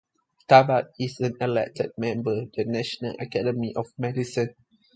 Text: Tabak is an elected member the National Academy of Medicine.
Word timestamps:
Tabak 0.47 0.93
is 0.99 1.19
an 1.19 1.37
elected 1.39 1.91
member 1.95 2.45
the 2.55 2.65
National 2.65 3.15
Academy 3.19 3.71
of 3.75 3.93
Medicine. 3.99 4.55